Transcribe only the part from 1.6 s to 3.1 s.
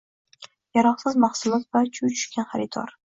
va chuv tushgan haridorng